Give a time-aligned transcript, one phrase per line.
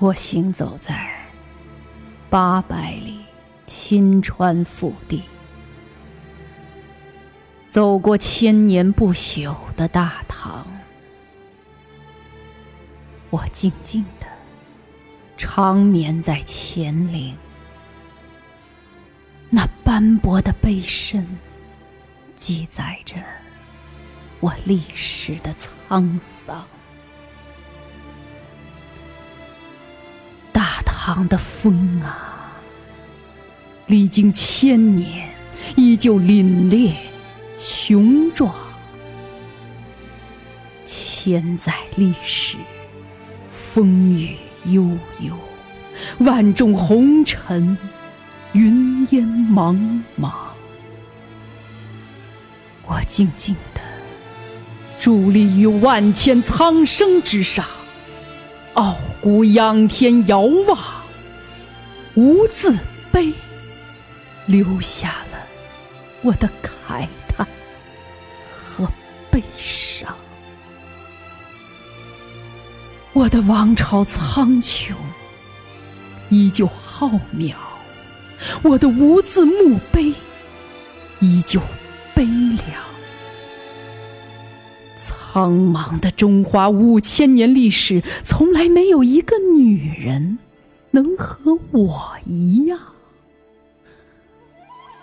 [0.00, 1.10] 我行走在
[2.30, 3.18] 八百里
[3.66, 5.24] 秦川腹地，
[7.68, 10.64] 走过千年不朽的大唐，
[13.30, 14.26] 我静静的
[15.36, 17.36] 长眠在乾陵，
[19.50, 21.26] 那斑驳的碑身
[22.36, 23.16] 记载着
[24.38, 26.64] 我历史的沧桑。
[31.10, 32.52] 唐的风啊，
[33.86, 35.30] 历经千年，
[35.74, 36.92] 依旧凛冽
[37.58, 38.54] 雄壮。
[40.84, 42.58] 千载历史，
[43.50, 44.82] 风雨悠
[45.20, 45.32] 悠，
[46.18, 47.78] 万众红尘，
[48.52, 49.74] 云烟茫
[50.20, 50.30] 茫。
[52.84, 53.80] 我静静的
[55.00, 57.64] 伫立于万千苍生之上，
[58.74, 60.78] 傲骨仰天遥望。
[62.18, 62.76] 无字
[63.12, 63.32] 碑，
[64.46, 65.38] 留下了
[66.22, 67.46] 我的慨叹
[68.52, 68.84] 和
[69.30, 70.12] 悲伤。
[73.12, 74.94] 我的王朝苍穹，
[76.28, 77.54] 依旧浩渺；
[78.64, 80.12] 我的无字墓碑，
[81.20, 81.60] 依旧
[82.16, 82.82] 悲凉。
[84.98, 90.38] 苍茫的中华五千年历史，从来没有一个女人。
[90.90, 92.80] 能和我一样，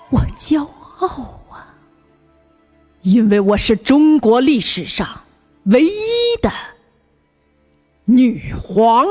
[0.09, 0.66] 我骄
[1.00, 1.07] 傲
[1.50, 1.75] 啊！
[3.01, 5.22] 因为我是中国历史上
[5.66, 5.91] 唯一
[6.41, 6.51] 的
[8.06, 9.06] 女皇。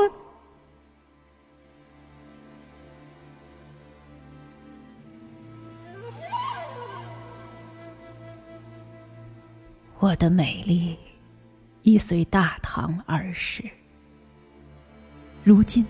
[9.99, 10.97] 我的美丽
[11.83, 13.63] 已随大唐而逝，
[15.43, 15.85] 如今。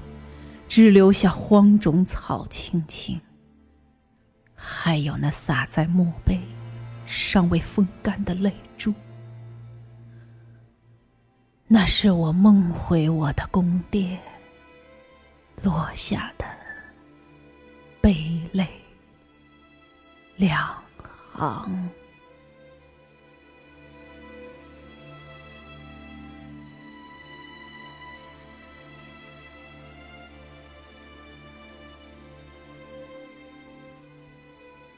[0.75, 3.21] 只留下荒冢草青青，
[4.53, 6.37] 还有那洒在墓碑
[7.05, 8.93] 尚未风干的泪珠。
[11.65, 14.19] 那是我梦回我的宫殿
[15.63, 16.45] 落下的
[18.01, 18.67] 悲泪
[20.35, 20.75] 两
[21.31, 21.89] 行。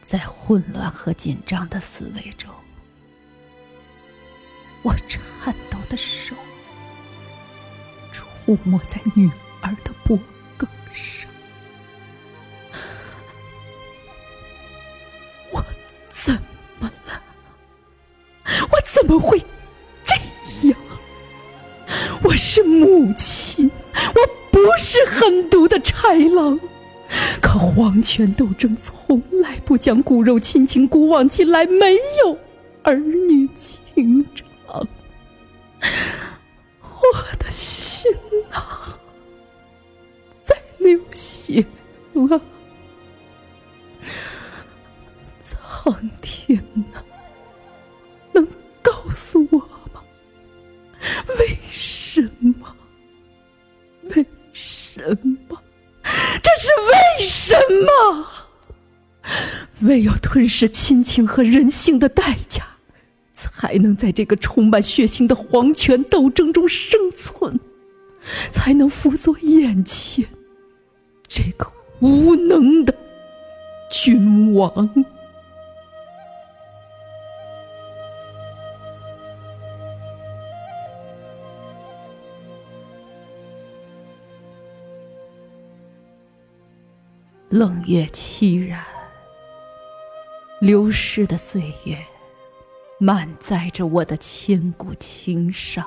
[0.07, 2.49] 在混乱和紧张的思维中，
[4.81, 6.33] 我颤抖的手
[8.13, 9.29] 触摸在女
[9.59, 10.17] 儿的脖
[10.57, 11.29] 颈上。
[15.51, 15.61] 我
[16.09, 16.33] 怎
[16.79, 17.21] 么了？
[18.71, 19.37] 我怎么会
[20.05, 20.15] 这
[20.69, 20.79] 样？
[22.23, 26.57] 我是母亲，我不是狠毒的豺狼。
[27.41, 32.37] 可皇权斗争从来不讲骨肉亲情古往今来，没有
[32.83, 34.87] 儿女情长。
[36.81, 38.11] 我的心
[38.51, 38.99] 啊，
[40.43, 41.65] 在流血
[42.29, 42.41] 啊！
[45.43, 46.86] 苍天呐
[57.47, 58.27] 什么？
[59.83, 62.61] 唯有吞噬亲情和人性的代价，
[63.33, 67.57] 才能在这个充满血腥的皇权斗争中生存，
[68.51, 70.25] 才能辅佐眼前
[71.25, 72.93] 这个无能的
[73.89, 75.05] 君王。
[87.57, 88.85] 冷月凄然，
[90.59, 91.97] 流逝的岁月，
[92.99, 95.83] 满载着我的千古情伤。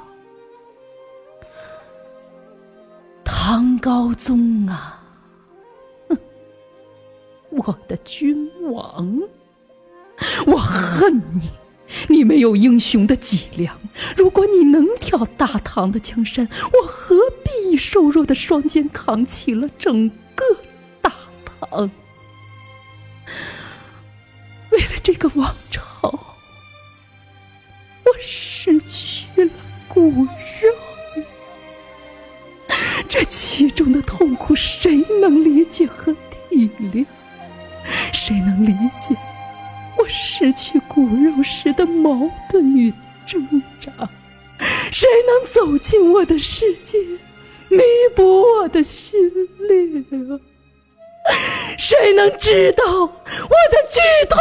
[3.22, 5.00] 唐高宗啊，
[7.50, 9.20] 我的君王。
[10.48, 11.50] 我恨你！
[12.08, 13.78] 你没有英雄的脊梁。
[14.16, 20.10] 如果你能挑大唐的江山，我何必以瘦弱的双肩扛起了整
[24.70, 26.10] 为了这个王朝，
[28.04, 29.50] 我失去了
[29.88, 30.28] 骨肉。
[33.08, 36.12] 这其中的痛苦，谁能理解和
[36.50, 37.04] 体谅？
[38.12, 39.16] 谁能理解？
[39.98, 42.92] 我失去骨肉时的矛盾与
[43.26, 43.44] 挣
[43.80, 43.92] 扎，
[44.92, 46.98] 谁能走进我的世界，
[47.68, 47.78] 弥
[48.14, 49.18] 补我的心
[49.68, 50.40] 灵？
[51.78, 54.38] 谁能知道我的剧痛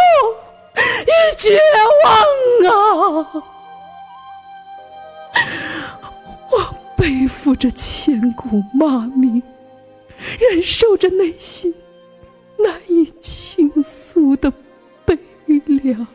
[1.05, 1.59] 与绝
[2.05, 3.43] 望啊？
[6.51, 9.41] 我背负着千古骂名，
[10.39, 11.73] 忍受着内心
[12.57, 14.51] 难以倾诉的
[15.05, 15.17] 悲。
[15.65, 16.07] 凉，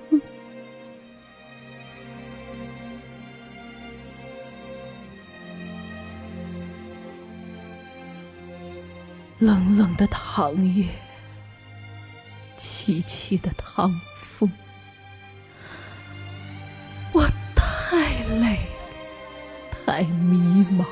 [9.45, 10.87] 冷冷的唐月，
[12.59, 14.51] 凄凄的唐风，
[17.13, 18.59] 我太累，
[19.71, 20.87] 太迷茫，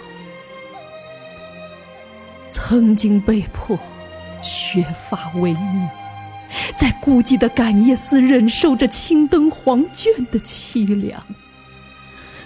[2.51, 3.79] 曾经被迫
[4.43, 5.89] 削发为尼。
[6.77, 11.25] 在孤寂的感业寺忍受着青灯黄卷的凄凉，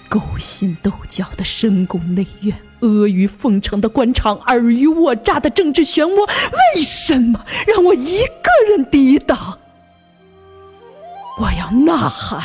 [0.09, 6.27] 勾心斗角的深宫内院，阿谀奉承的官场，尔虞我诈的政治漩涡，
[6.75, 9.59] 为什么让我一个人抵挡？
[11.39, 12.43] 我要呐喊，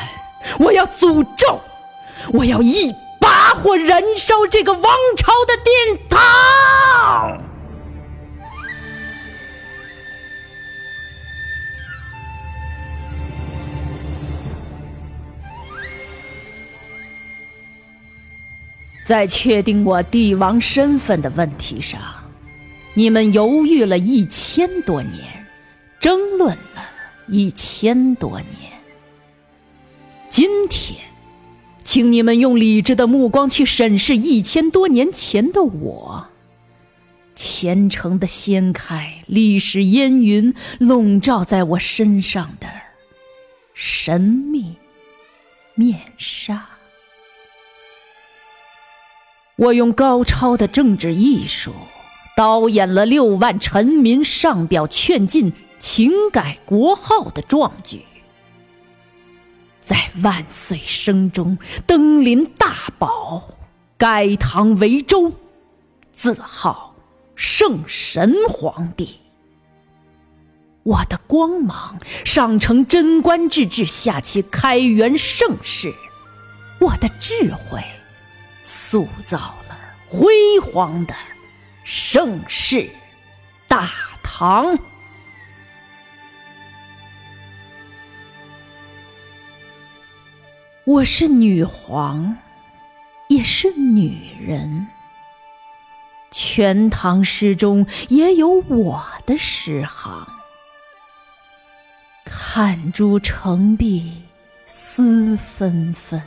[0.60, 1.62] 我要诅咒，
[2.34, 4.82] 我要一把火燃烧这个王
[5.18, 7.42] 朝的殿堂！
[19.04, 22.00] 在确定我帝王身份的问题上，
[22.94, 25.46] 你们犹豫了一千多年，
[26.00, 26.84] 争论了
[27.28, 28.72] 一千多年。
[30.30, 31.00] 今天，
[31.84, 36.28] 请你们用理智的目光去审视一千多年前的我，
[37.36, 42.68] 虔诚的掀开历史烟云笼罩在我身上的
[43.74, 44.76] 神秘
[45.76, 46.71] 面纱。
[49.62, 51.72] 我用高超的政治艺术，
[52.36, 58.02] 导演了六万臣民上表劝进、请改国号的壮举，
[59.80, 63.50] 在万岁声中登临大宝，
[64.00, 65.32] 改唐为周，
[66.12, 66.96] 自号
[67.36, 69.20] 圣神皇帝。
[70.82, 75.94] 我的光芒上承贞观之治，下启开元盛世。
[76.80, 77.80] 我的智慧。
[78.74, 79.38] 塑造
[79.68, 79.78] 了
[80.08, 81.14] 辉煌的
[81.84, 82.90] 盛世
[83.68, 83.92] 大
[84.24, 84.80] 唐。
[90.86, 92.38] 我是女皇，
[93.28, 94.88] 也是女人。
[96.32, 100.26] 全唐诗中也有我的诗行。
[102.24, 104.24] 看朱成碧，
[104.66, 106.24] 思纷纷。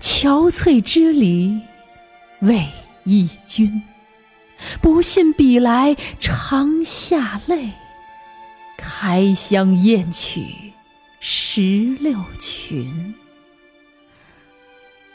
[0.00, 1.60] 憔悴之礼，
[2.40, 2.66] 为
[3.04, 3.82] 忆君。
[4.80, 7.70] 不信比来长下泪，
[8.78, 10.46] 开箱验取
[11.20, 13.14] 石榴裙。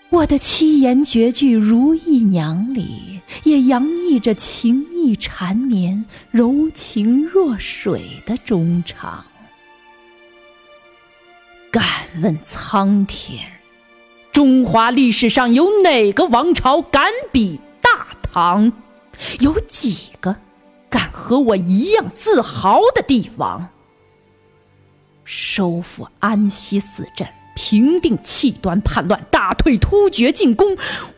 [0.09, 9.23] 我的七言绝句《如意娘》里，也洋溢着情意缠绵、柔情若水的衷肠。
[11.71, 13.58] 敢问苍天！
[14.39, 18.71] 中华历史上有哪个王朝敢比大唐？
[19.41, 20.33] 有几个
[20.89, 23.67] 敢和我一样自豪的帝王？
[25.25, 30.77] 收复安西四镇，平定契端叛乱，打退突厥进攻，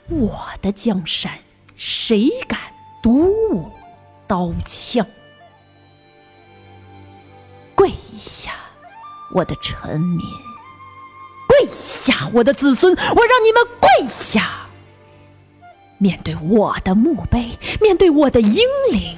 [0.10, 1.32] 我的江山，
[1.76, 2.60] 谁敢
[3.04, 3.72] 独舞
[4.26, 5.06] 刀枪？
[7.76, 8.54] 跪下，
[9.36, 10.26] 我的臣民！
[11.72, 12.94] 下，我的子孙！
[12.94, 14.68] 我让你们跪下，
[15.98, 18.62] 面对我的墓碑，面对我的英
[18.92, 19.18] 灵，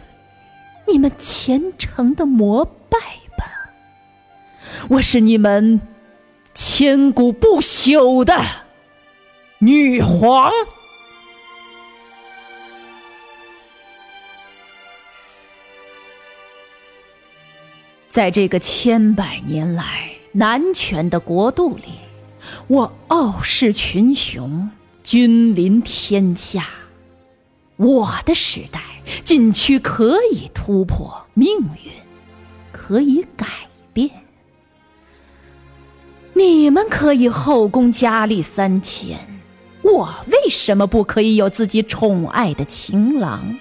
[0.87, 2.97] 你们虔诚的膜拜
[3.37, 3.69] 吧！
[4.89, 5.81] 我是你们
[6.53, 8.41] 千古不朽的
[9.59, 10.51] 女皇。
[18.09, 20.09] 在这个千百年来。
[20.35, 21.83] 男权的国度里，
[22.67, 24.69] 我傲视群雄，
[25.03, 26.67] 君临天下。
[27.75, 28.81] 我的时代，
[29.23, 31.91] 禁区可以突破，命运
[32.71, 33.47] 可以改
[33.91, 34.09] 变。
[36.33, 39.19] 你们可以后宫佳丽三千，
[39.83, 42.53] 我为什么不可以有自己宠爱。
[42.53, 43.57] 的情郎？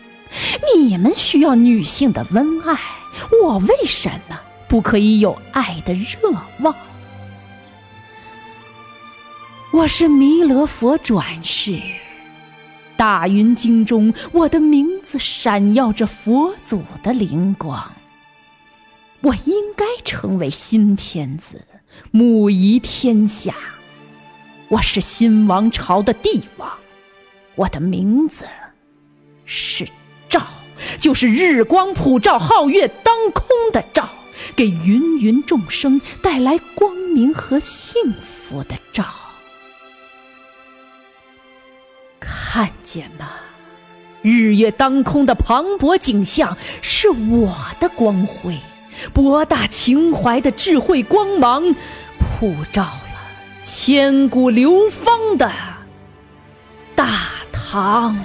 [0.77, 2.79] 你们需要女性的温爱，
[3.43, 5.83] 我为什么不可以有爱。
[5.85, 6.75] 的热望？
[9.73, 11.81] 我是弥勒佛转世。
[12.95, 17.91] 大云经中，我的名字闪耀着佛祖的灵光。
[19.23, 21.65] 我应该成为新天子，
[22.11, 23.55] 母仪天下。
[24.69, 26.71] 我是新王朝的帝王，
[27.55, 28.45] 我的名字
[29.47, 29.89] 是
[30.29, 30.47] 照，
[31.01, 34.07] 就是日光普照、皓月当空的照，
[34.55, 39.07] 给芸芸众生带来光明和幸福的照。
[42.55, 43.31] 看见吗？
[44.21, 48.59] 日月当空的磅礴景象是我的光辉，
[49.15, 51.75] 博大情怀的智慧光芒
[52.19, 55.51] 普照了千古流芳的
[56.95, 58.23] 大唐。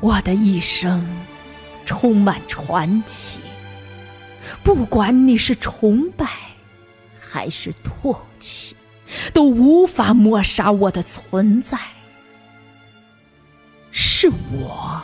[0.00, 1.06] 我的一生
[1.84, 3.38] 充满传奇，
[4.64, 6.26] 不管你是崇拜
[7.20, 8.74] 还是唾弃。
[9.32, 11.78] 都无法抹杀我的存在，
[13.90, 15.02] 是我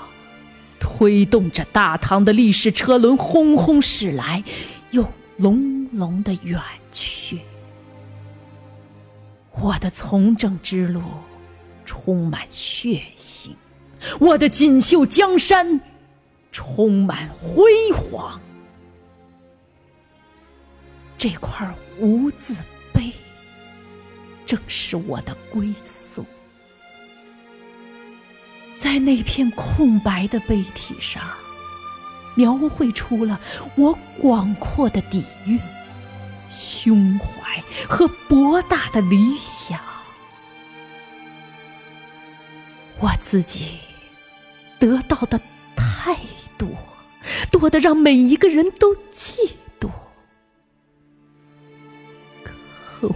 [0.78, 4.42] 推动着大唐的历史车轮轰轰驶来，
[4.90, 6.60] 又隆隆的远
[6.92, 7.40] 去。
[9.58, 11.02] 我的从政之路
[11.84, 13.50] 充满血腥，
[14.20, 15.80] 我的锦绣江山
[16.52, 18.40] 充满辉煌。
[21.18, 21.66] 这块
[21.98, 22.54] 无字
[22.92, 23.10] 碑。
[24.46, 26.24] 正是我的归宿，
[28.76, 31.20] 在那片空白的碑体上，
[32.36, 33.40] 描绘出了
[33.74, 35.58] 我广阔的底蕴、
[36.56, 39.80] 胸怀和博大的理想。
[43.00, 43.78] 我自己
[44.78, 45.40] 得到的
[45.74, 46.16] 太
[46.56, 46.68] 多，
[47.50, 49.65] 多的让每一个人都嫉妒。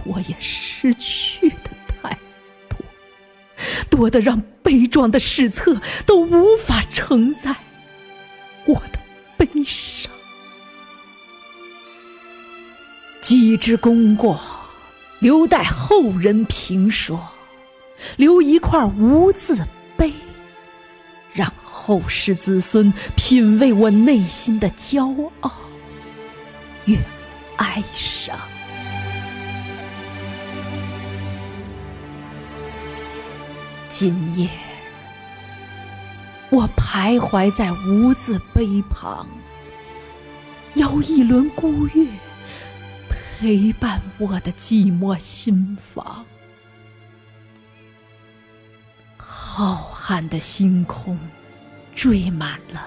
[0.05, 2.17] 我也失去的太
[2.69, 2.77] 多，
[3.89, 7.55] 多的让悲壮的史册都无法承载
[8.65, 8.99] 我的
[9.37, 10.11] 悲伤。
[13.21, 14.41] 几之功过，
[15.19, 17.17] 留待后人评说；
[18.17, 19.57] 留一块无字
[19.95, 20.11] 碑，
[21.33, 25.51] 让后世子孙品味我内心的骄傲
[26.85, 26.97] 与
[27.57, 28.37] 哀伤。
[34.01, 34.49] 今夜，
[36.49, 39.27] 我徘徊在无字碑旁，
[40.73, 42.07] 邀一轮孤月，
[43.39, 46.25] 陪伴我的寂寞心房。
[49.17, 51.15] 浩瀚的星空，
[51.93, 52.83] 缀满了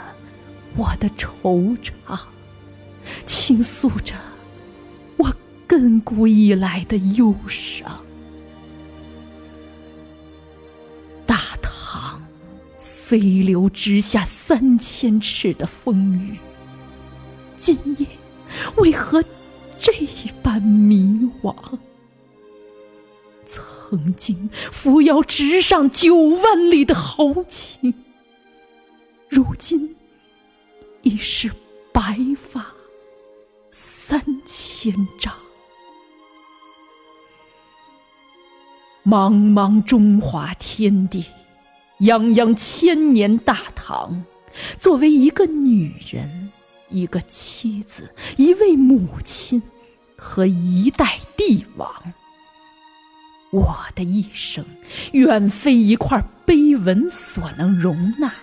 [0.74, 2.18] 我的惆怅，
[3.24, 4.16] 倾诉着
[5.16, 5.32] 我
[5.68, 8.03] 亘古以来的忧伤。
[13.06, 16.38] 飞流直下三千尺的风雨，
[17.58, 18.06] 今夜
[18.78, 19.22] 为何
[19.78, 19.92] 这
[20.42, 21.54] 般迷惘？
[23.46, 27.92] 曾经扶摇直上九万里的豪情，
[29.28, 29.94] 如今
[31.02, 31.52] 已是
[31.92, 32.66] 白发
[33.70, 35.30] 三千丈。
[39.04, 41.22] 茫茫中华天地。
[42.00, 44.24] 泱泱千年大唐，
[44.80, 46.50] 作为一个女人，
[46.90, 49.62] 一个妻子，一位母亲，
[50.16, 51.88] 和一代帝王，
[53.52, 54.64] 我的一生
[55.12, 58.34] 远非一块碑文所能容纳。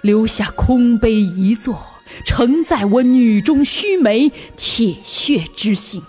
[0.00, 1.84] 留下空碑一座，
[2.24, 6.00] 承载我女中须眉铁血之性；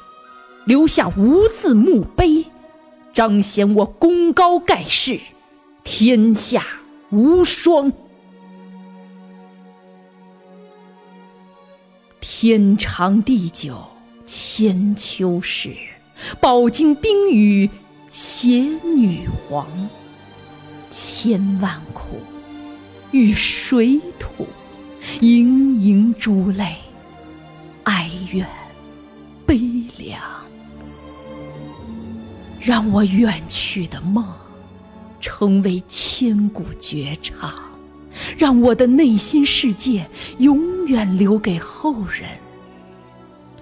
[0.65, 2.45] 留下无字墓碑，
[3.15, 5.19] 彰显我功高盖世。
[5.83, 6.65] 天下
[7.09, 7.91] 无双，
[12.19, 13.83] 天长地久
[14.25, 15.75] 千秋事，
[16.39, 17.69] 饱经冰雨
[18.09, 18.59] 携
[18.95, 19.67] 女皇，
[20.89, 22.19] 千万苦
[23.11, 24.47] 与水土
[25.19, 26.77] 盈盈珠泪，
[27.83, 28.47] 哀怨
[29.45, 29.59] 悲
[29.97, 30.21] 凉。
[32.59, 34.23] 让我远去的梦，
[35.41, 37.49] 成为千古绝唱；
[38.37, 40.07] 让我的内心世界，
[40.37, 42.29] 永远留给后人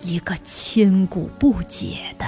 [0.03, 2.25] 一个千古不解的